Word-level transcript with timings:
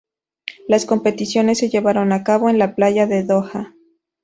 Las 0.67 0.87
competiciones 0.87 1.59
se 1.59 1.69
llevaron 1.69 2.11
a 2.11 2.23
cabo 2.23 2.49
en 2.49 2.57
la 2.57 2.73
playa 2.73 3.05
de 3.05 3.23
Doha. 3.23 3.75